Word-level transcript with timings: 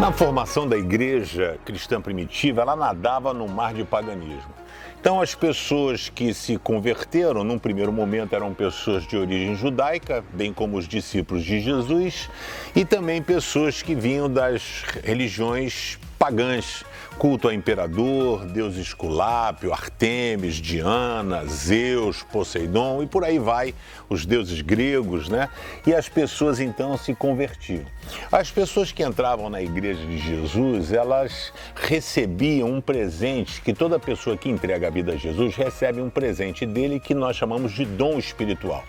Na 0.00 0.12
formação 0.12 0.68
da 0.68 0.78
igreja 0.78 1.58
cristã 1.64 2.00
primitiva, 2.00 2.62
ela 2.62 2.76
nadava 2.76 3.34
no 3.34 3.48
mar 3.48 3.74
de 3.74 3.82
paganismo. 3.84 4.54
Então, 5.00 5.20
as 5.20 5.34
pessoas 5.34 6.08
que 6.08 6.32
se 6.32 6.56
converteram, 6.56 7.42
num 7.42 7.58
primeiro 7.58 7.92
momento, 7.92 8.32
eram 8.32 8.54
pessoas 8.54 9.04
de 9.04 9.16
origem 9.16 9.56
judaica, 9.56 10.24
bem 10.32 10.52
como 10.52 10.76
os 10.76 10.86
discípulos 10.86 11.42
de 11.42 11.60
Jesus, 11.60 12.30
e 12.76 12.84
também 12.84 13.20
pessoas 13.20 13.82
que 13.82 13.92
vinham 13.92 14.30
das 14.30 14.84
religiões 15.02 15.98
pagãs, 16.28 16.84
culto 17.18 17.48
a 17.48 17.54
imperador, 17.54 18.44
deus 18.44 18.76
Esculápio, 18.76 19.72
Artemis, 19.72 20.56
Diana, 20.56 21.46
Zeus, 21.46 22.22
Poseidon 22.22 23.02
e 23.02 23.06
por 23.06 23.24
aí 23.24 23.38
vai, 23.38 23.74
os 24.10 24.26
deuses 24.26 24.60
gregos, 24.60 25.28
né? 25.28 25.48
E 25.86 25.94
as 25.94 26.08
pessoas 26.08 26.60
então 26.60 26.96
se 26.98 27.14
convertiam. 27.14 27.84
As 28.30 28.50
pessoas 28.50 28.92
que 28.92 29.02
entravam 29.02 29.50
na 29.50 29.60
igreja 29.60 30.00
de 30.06 30.18
Jesus, 30.18 30.92
elas 30.92 31.52
recebiam 31.74 32.70
um 32.70 32.80
presente, 32.80 33.60
que 33.60 33.74
toda 33.74 33.98
pessoa 33.98 34.36
que 34.36 34.48
entrega 34.48 34.86
a 34.86 34.90
vida 34.90 35.12
a 35.12 35.16
Jesus 35.16 35.56
recebe 35.56 36.00
um 36.00 36.08
presente 36.08 36.64
dele 36.64 37.00
que 37.00 37.14
nós 37.14 37.36
chamamos 37.36 37.72
de 37.72 37.84
dom 37.84 38.18
espiritual. 38.18 38.84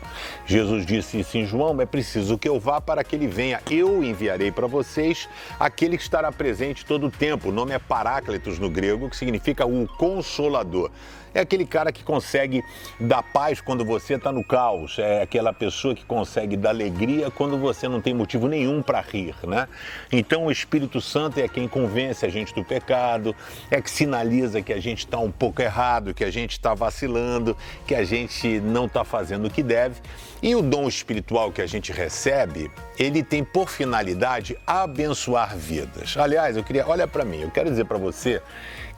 Jesus 0.46 0.86
disse 0.86 1.20
isso 1.20 1.38
em 1.38 1.46
João: 1.46 1.80
é 1.82 1.86
preciso 1.86 2.38
que 2.38 2.48
eu 2.48 2.60
vá 2.60 2.80
para 2.80 3.04
que 3.04 3.16
ele 3.16 3.28
venha. 3.28 3.62
Eu 3.70 4.04
enviarei 4.04 4.52
para 4.52 4.68
vocês 4.68 5.28
aquele 5.60 5.98
que 5.98 6.04
estará 6.04 6.32
presente 6.32 6.86
todo 6.86 7.08
o 7.08 7.12
tempo. 7.12 7.29
O 7.34 7.52
nome 7.52 7.74
é 7.74 7.80
Paráclitos 7.80 8.60
no 8.60 8.70
grego, 8.70 9.10
que 9.10 9.16
significa 9.16 9.66
o 9.66 9.88
consolador. 9.88 10.90
É 11.34 11.42
aquele 11.42 11.66
cara 11.66 11.92
que 11.92 12.04
consegue 12.04 12.64
dar 13.00 13.22
paz 13.22 13.62
quando 13.62 13.86
você 13.86 14.16
está 14.16 14.32
no 14.32 14.44
caos, 14.44 14.98
é 14.98 15.22
aquela 15.22 15.54
pessoa 15.54 15.94
que 15.94 16.04
consegue 16.04 16.58
dar 16.58 16.70
alegria 16.70 17.30
quando 17.30 17.58
você 17.58 17.88
não 17.88 18.02
tem 18.02 18.14
motivo 18.14 18.48
nenhum 18.48 18.82
para 18.82 19.00
rir, 19.02 19.36
né? 19.44 19.68
Então 20.12 20.46
o 20.46 20.52
Espírito 20.52 21.00
Santo 21.00 21.40
é 21.40 21.48
quem 21.48 21.68
convence 21.68 22.26
a 22.26 22.30
gente 22.30 22.54
do 22.54 22.64
pecado, 22.64 23.36
é 23.70 23.80
que 23.82 23.92
sinaliza 23.92 24.62
que 24.62 24.74
a 24.74 24.80
gente 24.80 25.00
está 25.00 25.20
um 25.20 25.32
pouco 25.32 25.62
errado, 25.62 26.14
que 26.14 26.24
a 26.24 26.32
gente 26.32 26.54
está 26.54 26.74
vacilando, 26.74 27.56
que 27.86 27.94
a 27.94 28.04
gente 28.04 28.60
não 28.62 28.86
está 28.86 29.04
fazendo 29.04 29.48
o 29.48 29.52
que 29.52 29.62
deve. 29.62 30.02
E 30.42 30.56
o 30.56 30.62
dom 30.62 30.88
espiritual 30.88 31.52
que 31.52 31.62
a 31.62 31.68
gente 31.68 31.92
recebe, 31.92 32.72
ele 32.98 33.22
tem 33.22 33.44
por 33.44 33.70
finalidade 33.70 34.58
abençoar 34.66 35.56
vidas. 35.56 36.16
Aliás, 36.18 36.56
eu 36.56 36.64
queria, 36.64 36.88
olha 36.88 37.06
para 37.10 37.26
mim, 37.26 37.42
eu 37.42 37.52
quero 37.52 37.70
dizer 37.70 37.86
para 37.86 37.98
você 37.98 38.42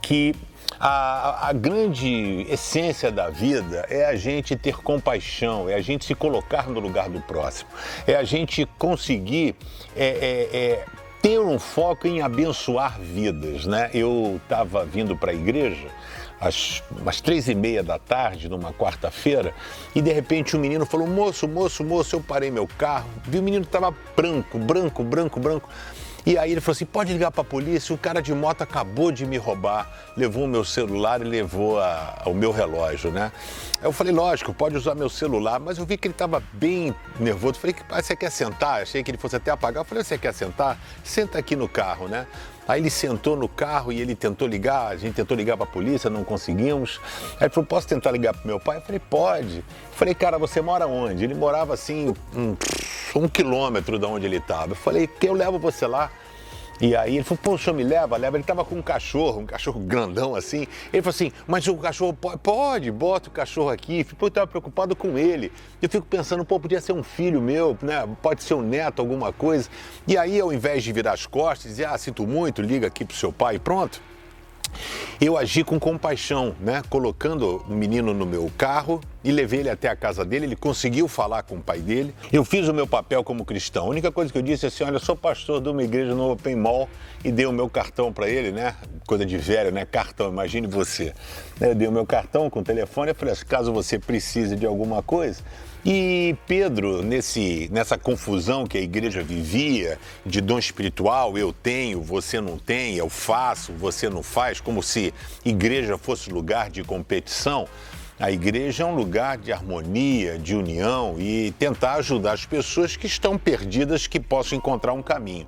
que 0.02 0.36
a, 0.80 1.50
a, 1.50 1.54
grande 1.54 2.45
essência 2.50 3.12
da 3.12 3.30
vida 3.30 3.86
é 3.90 4.06
a 4.06 4.16
gente 4.16 4.56
ter 4.56 4.78
compaixão, 4.78 5.70
é 5.70 5.76
a 5.76 5.81
gente 5.81 6.06
se 6.06 6.16
colocar 6.16 6.67
no 6.67 6.80
lugar 6.80 7.09
do 7.09 7.22
próximo, 7.22 7.70
é 8.08 8.16
a 8.16 8.23
gente 8.23 8.66
conseguir 8.78 9.56
é, 9.95 10.06
é, 10.06 10.58
é, 10.58 10.86
ter 11.22 11.39
um 11.39 11.59
foco 11.59 12.08
em 12.08 12.22
abençoar 12.22 13.00
vidas. 13.00 13.66
Né? 13.66 13.92
Eu 13.94 14.39
estava 14.44 14.84
vindo 14.86 15.16
para 15.16 15.32
a 15.32 15.36
igreja 15.36 15.88
às, 16.39 16.84
às 17.06 17.22
três 17.22 17.48
e 17.48 17.54
meia 17.54 17.84
da 17.84 18.00
tarde, 18.00 18.50
numa 18.50 18.73
quarta-feira, 18.73 19.54
e 19.94 20.02
de 20.02 20.12
repente 20.12 20.58
um 20.58 20.59
menino 20.59 20.86
falou: 20.86 21.08
Moço, 21.08 21.48
moço, 21.48 21.84
moço, 21.84 22.16
eu 22.16 22.22
parei 22.22 22.50
meu 22.50 22.67
carro, 22.67 23.09
vi 23.26 23.38
o 23.38 23.44
menino 23.44 23.64
estava 23.64 23.94
branco, 24.16 24.58
branco, 24.58 25.04
branco, 25.04 25.39
branco. 25.39 25.70
E 26.25 26.38
aí 26.38 26.52
ele 26.52 26.61
falou 26.61 26.73
assim: 26.73 26.86
pode 26.86 27.11
ligar 27.14 27.31
para 27.31 27.41
a 27.41 27.45
polícia, 27.45 27.94
o 27.94 27.97
cara 27.97 28.22
de 28.22 28.33
moto 28.33 28.61
acabou 28.61 29.11
de 29.11 29.25
me 29.25 29.38
roubar, 29.38 29.89
levou 30.16 30.45
o 30.45 30.47
meu 30.47 30.64
celular 30.64 31.22
e 31.22 31.23
levou 31.23 31.80
a, 31.80 32.22
o 32.25 32.33
meu 32.33 32.52
relógio, 32.52 33.11
né? 33.11 33.31
Eu 33.81 33.91
falei: 33.91 34.14
lógico, 34.14 34.53
pode 34.53 34.77
usar 34.77 34.94
meu 34.94 35.09
celular, 35.09 35.59
mas 35.59 35.77
eu 35.77 35.86
vi 35.86 35.97
que 35.97 36.08
ele 36.08 36.14
estava 36.14 36.42
bem 36.53 36.94
nervoso. 37.19 37.59
Falei: 37.59 37.75
você 37.89 38.16
quer 38.16 38.30
sentar? 38.30 38.81
Achei 38.81 39.03
que 39.03 39.09
ele 39.09 39.17
fosse 39.17 39.36
até 39.36 39.52
apagar. 39.52 39.81
Eu 39.81 39.86
falei: 39.86 40.03
você 40.03 40.17
quer 40.17 40.33
sentar? 40.33 40.77
Senta 41.03 41.39
aqui 41.39 41.55
no 41.55 41.67
carro, 41.67 42.08
né? 42.08 42.27
Aí 42.67 42.80
ele 42.80 42.90
sentou 42.90 43.36
no 43.36 43.48
carro 43.48 43.92
e 43.92 43.99
ele 43.99 44.16
tentou 44.16 44.48
ligar, 44.48 44.88
a 44.88 44.98
gente 44.98 45.16
tentou 45.16 45.36
ligar 45.36 45.58
para 45.58 45.66
a 45.66 45.70
polícia, 45.70 46.10
não 46.10 46.23
conseguimos. 46.23 46.99
Aí 47.39 47.48
ele 47.48 47.49
falou: 47.49 47.67
posso 47.67 47.88
tentar 47.88 48.11
ligar 48.11 48.33
para 48.33 48.45
meu 48.45 48.60
pai? 48.60 48.77
Eu 48.77 48.82
falei: 48.82 48.99
pode. 48.99 49.58
Eu 49.58 49.64
falei: 49.92 50.14
cara, 50.14 50.38
você 50.38 50.61
mora 50.61 50.88
onde? 50.88 51.23
Ele 51.23 51.33
morava 51.33 51.73
assim, 51.73 52.14
um, 52.36 52.55
um 53.16 53.27
quilômetro 53.27 53.98
de 53.98 54.05
onde 54.05 54.26
ele 54.26 54.38
estava. 54.38 54.71
Eu 54.71 54.76
falei: 54.76 55.08
que 55.08 55.27
eu 55.27 55.33
levo 55.33 55.58
você 55.60 55.88
lá. 55.88 56.11
E 56.81 56.95
aí 56.95 57.15
ele 57.15 57.23
falou, 57.23 57.39
pô, 57.43 57.53
o 57.53 57.58
senhor 57.59 57.75
me 57.75 57.83
leva? 57.83 58.17
Leva. 58.17 58.37
Ele 58.37 58.43
tava 58.43 58.65
com 58.65 58.75
um 58.75 58.81
cachorro, 58.81 59.42
um 59.42 59.45
cachorro 59.45 59.80
grandão 59.80 60.33
assim. 60.33 60.67
Ele 60.92 61.02
falou 61.03 61.14
assim, 61.14 61.31
mas 61.47 61.67
o 61.67 61.75
cachorro 61.75 62.14
pode, 62.14 62.39
pode 62.39 62.92
bota 62.92 63.30
o 63.30 63.31
cachorro 63.31 63.69
aqui. 63.69 64.05
Eu 64.19 64.31
tava 64.31 64.47
preocupado 64.47 64.95
com 64.95 65.17
ele. 65.17 65.52
Eu 65.80 65.87
fico 65.87 66.08
pensando, 66.08 66.43
pô, 66.43 66.59
podia 66.59 66.81
ser 66.81 66.93
um 66.93 67.03
filho 67.03 67.39
meu, 67.39 67.77
né? 67.81 68.08
Pode 68.21 68.43
ser 68.43 68.55
um 68.55 68.61
neto, 68.61 68.99
alguma 68.99 69.31
coisa. 69.31 69.70
E 70.08 70.17
aí, 70.17 70.39
ao 70.39 70.52
invés 70.52 70.83
de 70.83 70.91
virar 70.91 71.14
as 71.14 71.27
costas 71.27 71.65
e 71.65 71.70
dizer, 71.70 71.86
ah, 71.86 71.97
sinto 71.97 72.25
muito, 72.25 72.61
liga 72.61 72.87
aqui 72.87 73.05
pro 73.05 73.15
seu 73.15 73.31
pai 73.31 73.59
pronto. 73.59 74.02
Eu 75.20 75.37
agi 75.37 75.64
com 75.64 75.80
compaixão, 75.80 76.55
né? 76.59 76.81
Colocando 76.89 77.64
o 77.67 77.73
menino 77.73 78.14
no 78.14 78.25
meu 78.25 78.49
carro 78.58 79.02
e 79.23 79.32
levei 79.32 79.61
ele 79.61 79.70
até 79.70 79.87
a 79.87 79.95
casa 79.95 80.26
dele. 80.26 80.45
Ele 80.45 80.55
conseguiu 80.55 81.08
falar 81.08 81.43
com 81.43 81.55
o 81.55 81.61
pai 81.61 81.80
dele. 81.80 82.14
Eu 82.32 82.43
fiz 82.43 82.67
o 82.67 82.73
meu 82.73 82.87
papel 82.87 83.23
como 83.23 83.45
cristão. 83.45 83.86
A 83.86 83.89
única 83.89 84.11
coisa 84.11 84.32
que 84.32 84.37
eu 84.37 84.42
disse 84.42 84.65
é 84.65 84.67
assim: 84.67 84.83
olha, 84.83 84.95
eu 84.95 84.99
sou 84.99 85.15
pastor 85.15 85.61
de 85.61 85.70
uma 85.70 85.83
igreja 85.83 86.14
no 86.14 86.32
Open 86.32 86.55
Mall 86.55 86.89
e 87.23 87.32
dei 87.32 87.45
o 87.45 87.52
meu 87.52 87.70
cartão 87.70 88.11
para 88.11 88.30
ele, 88.30 88.52
né? 88.52 88.76
Coisa 89.05 89.26
de 89.26 89.37
velho, 89.37 89.71
né? 89.71 89.86
Cartão, 89.86 90.30
imagine 90.30 90.67
você. 90.67 91.14
Eu 91.59 91.76
dei 91.76 91.87
o 91.87 91.92
meu 91.92 92.05
cartão 92.05 92.49
com 92.49 92.59
o 92.59 92.64
telefone 92.64 93.11
e 93.11 93.14
falei: 93.14 93.33
assim, 93.33 93.45
caso 93.45 93.71
você 93.71 93.99
precise 93.99 94.55
de 94.55 94.65
alguma 94.65 95.04
coisa, 95.04 95.43
e 95.83 96.36
Pedro, 96.45 97.02
nesse, 97.02 97.67
nessa 97.71 97.98
confusão 97.98 98.67
que 98.67 98.77
a 98.77 98.82
igreja 98.82 99.23
vivia 99.23 99.98
de 100.23 100.39
dom 100.39 100.59
espiritual, 100.59 101.36
eu 101.39 101.52
tenho, 101.52 102.02
você 102.02 102.39
não 102.39 102.59
tem, 102.59 102.98
eu 102.98 103.09
faço, 103.09 103.73
você 103.73 104.08
não 104.08 104.21
faz, 104.21 104.61
como 104.61 104.83
se 104.83 105.11
igreja 105.43 105.98
fosse 105.98 106.30
lugar 106.30 106.70
de 106.70 106.83
competição, 106.83 107.67
a 108.20 108.32
igreja 108.32 108.83
é 108.83 108.86
um 108.86 108.95
lugar 108.95 109.38
de 109.38 109.52
harmonia, 109.52 110.38
de 110.38 110.55
união 110.55 111.16
e 111.17 111.52
tentar 111.58 111.95
ajudar 111.95 112.33
as 112.33 112.45
pessoas 112.45 112.95
que 112.95 113.08
estão 113.08 113.38
perdidas 113.38 114.08
que 114.08 114.20
possam 114.20 114.58
encontrar 114.58 114.94
um 114.94 115.02
caminho. 115.02 115.48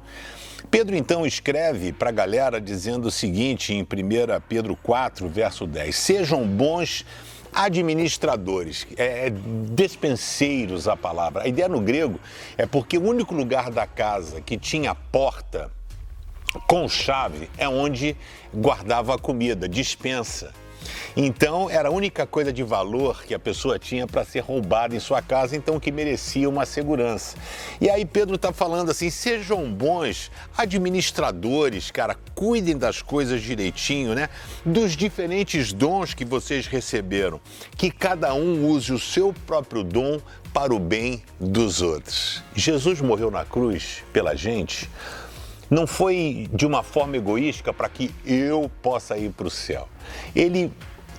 Pedro 0.72 0.96
então 0.96 1.26
escreve 1.26 1.94
para 1.94 2.10
a 2.10 2.12
galera 2.12 2.60
dizendo 2.60 3.06
o 3.06 3.12
seguinte 3.12 3.74
em 3.74 3.84
1 3.84 3.86
Pedro 4.48 4.76
4, 4.76 5.28
verso 5.30 5.68
10: 5.68 5.96
Sejam 5.96 6.48
bons 6.48 7.06
administradores, 7.54 8.88
é, 8.98 9.28
é, 9.28 9.30
despenseiros 9.30 10.88
a 10.88 10.98
palavra. 10.98 11.44
A 11.44 11.48
ideia 11.48 11.70
no 11.70 11.80
grego 11.80 12.20
é 12.58 12.66
porque 12.66 12.98
o 12.98 13.04
único 13.04 13.36
lugar 13.36 13.70
da 13.70 13.86
casa 13.86 14.42
que 14.42 14.58
tinha 14.58 14.96
porta 14.96 15.70
com 16.68 16.88
chave 16.88 17.50
é 17.58 17.68
onde 17.68 18.16
guardava 18.54 19.16
a 19.16 19.20
comida, 19.20 19.70
dispensa. 19.70 20.52
Então, 21.16 21.70
era 21.70 21.90
a 21.90 21.92
única 21.92 22.26
coisa 22.26 22.52
de 22.52 22.64
valor 22.64 23.24
que 23.24 23.34
a 23.34 23.40
pessoa 23.40 23.78
tinha 23.78 24.08
para 24.08 24.26
ser 24.26 24.40
roubada 24.40 24.96
em 24.96 25.00
sua 25.00 25.22
casa, 25.22 25.56
então 25.56 25.80
que 25.80 25.92
merecia 25.92 26.50
uma 26.50 26.66
segurança. 26.66 27.38
E 27.80 27.90
aí 27.90 28.06
Pedro 28.06 28.36
está 28.36 28.52
falando 28.52 28.90
assim: 28.90 29.10
sejam 29.10 29.72
bons 29.72 30.32
administradores, 30.58 31.92
cara, 31.92 32.16
cuidem 32.34 32.78
das 32.78 33.02
coisas 33.02 33.42
direitinho, 33.42 34.16
né? 34.16 34.30
Dos 34.66 34.96
diferentes 34.96 35.72
dons 35.72 36.14
que 36.14 36.26
vocês 36.26 36.68
receberam. 36.68 37.40
Que 37.78 37.92
cada 37.92 38.34
um 38.34 38.68
use 38.68 38.92
o 38.92 39.00
seu 39.00 39.34
próprio 39.46 39.84
dom 39.84 40.20
para 40.54 40.74
o 40.74 40.80
bem 40.80 41.24
dos 41.40 41.82
outros. 41.82 42.44
Jesus 42.56 43.02
morreu 43.02 43.32
na 43.32 43.44
cruz 43.44 44.04
pela 44.14 44.36
gente 44.36 44.90
não 45.70 45.88
foi 45.88 46.48
de 46.54 46.66
uma 46.66 46.84
forma 46.84 47.18
egoística 47.18 47.74
para 47.74 47.90
que 47.90 48.14
eu 48.26 48.70
possa 48.82 49.18
ir 49.18 49.32
para 49.32 49.48
o 49.48 49.52
céu. 49.52 49.88
Ele 50.36 50.72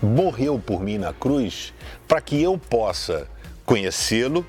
morreu 0.03 0.59
por 0.59 0.83
mim 0.83 0.99
na 0.99 1.13
cruz 1.13 1.73
para 2.07 2.21
que 2.21 2.41
eu 2.43 2.59
possa 2.59 3.29
conhecê-lo, 3.65 4.47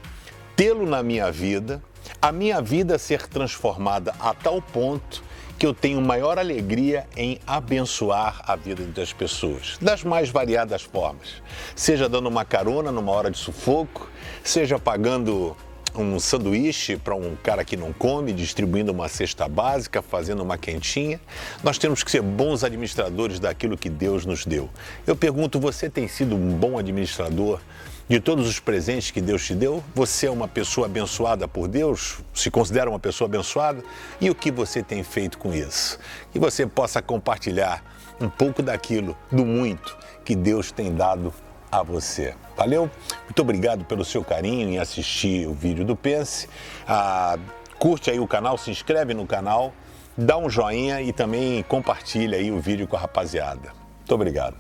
tê-lo 0.56 0.86
na 0.86 1.02
minha 1.02 1.32
vida, 1.32 1.82
a 2.22 2.32
minha 2.32 2.62
vida 2.62 2.98
ser 2.98 3.28
transformada 3.28 4.14
a 4.20 4.34
tal 4.34 4.62
ponto 4.62 5.24
que 5.58 5.66
eu 5.66 5.74
tenho 5.74 6.02
maior 6.02 6.38
alegria 6.38 7.08
em 7.16 7.40
abençoar 7.48 8.42
a 8.46 8.56
vida 8.56 8.84
das 8.84 9.14
pessoas, 9.14 9.78
das 9.82 10.04
mais 10.04 10.30
variadas 10.30 10.82
formas. 10.84 11.42
Seja 11.76 12.10
dando 12.10 12.28
uma 12.28 12.44
carona 12.44 12.92
numa 12.92 13.12
hora 13.12 13.32
de 13.32 13.38
sufoco, 13.38 14.10
seja 14.44 14.78
pagando 14.78 15.56
um 15.98 16.20
sanduíche 16.20 16.98
para 16.98 17.16
um 17.16 17.36
cara 17.36 17.64
que 17.64 17.78
não 17.78 17.94
come, 17.94 18.34
distribuindo 18.34 18.92
uma 18.92 19.08
cesta 19.08 19.48
básica, 19.48 20.02
fazendo 20.02 20.44
uma 20.44 20.58
quentinha. 20.58 21.20
Nós 21.64 21.78
temos 21.78 22.04
que 22.04 22.12
ser 22.12 22.22
bons 22.22 22.64
administradores 22.64 23.40
daquilo 23.40 23.78
que 23.78 23.90
Deus 23.90 24.26
nos 24.26 24.46
deu. 24.46 24.70
Eu 25.06 25.16
pergunto, 25.16 25.60
você 25.60 25.90
tem 25.90 26.08
sido 26.08 26.36
um 26.36 26.54
bom 26.54 26.78
administrador 26.78 27.60
de 28.08 28.20
todos 28.20 28.48
os 28.48 28.60
presentes 28.60 29.10
que 29.10 29.22
Deus 29.22 29.46
te 29.46 29.56
deu? 29.56 29.84
Você 29.96 30.28
é 30.28 30.32
uma 30.32 30.48
pessoa 30.48 30.86
abençoada 30.86 31.48
por 31.48 31.68
Deus? 31.68 32.20
Se 32.34 32.52
considera 32.52 32.90
uma 32.90 33.00
pessoa 33.00 33.28
abençoada? 33.28 33.84
E 34.22 34.30
o 34.30 34.36
que 34.36 34.52
você 34.52 34.84
tem 34.84 35.04
feito 35.04 35.38
com 35.38 35.54
isso? 35.54 35.98
Que 36.32 36.40
você 36.40 36.68
possa 36.68 37.02
compartilhar 37.02 37.84
um 38.22 38.30
pouco 38.30 38.62
daquilo, 38.62 39.18
do 39.32 39.46
muito 39.46 39.98
que 40.24 40.36
Deus 40.36 40.72
tem 40.72 40.94
dado 40.94 41.32
a 41.80 41.84
você. 41.84 42.34
Valeu? 42.56 42.90
Muito 43.24 43.42
obrigado 43.42 43.86
pelo 43.86 44.06
seu 44.06 44.24
carinho 44.24 44.70
em 44.70 44.80
assistir 44.80 45.48
o 45.48 45.54
vídeo 45.54 45.86
do 45.86 45.96
Pense. 45.96 46.48
Ah, 46.88 47.38
curte 47.78 48.10
aí 48.10 48.20
o 48.20 48.28
canal, 48.28 48.58
se 48.58 48.72
inscreve 48.72 49.14
no 49.14 49.26
canal 49.26 49.74
dá 50.18 50.38
um 50.38 50.50
joinha 50.50 51.02
e 51.02 51.12
também 51.12 51.64
compartilha 51.64 52.38
aí 52.38 52.52
o 52.52 52.60
vídeo 52.60 52.88
com 52.88 52.96
a 52.96 53.00
rapaziada. 53.00 53.74
Muito 54.00 54.16
obrigado. 54.16 54.56